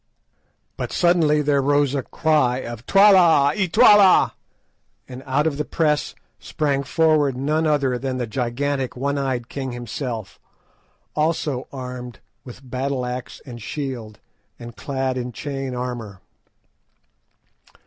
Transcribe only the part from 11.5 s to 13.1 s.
armed with battle